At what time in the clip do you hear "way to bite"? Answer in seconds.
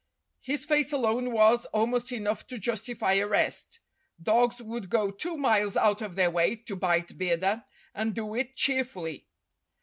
6.31-7.19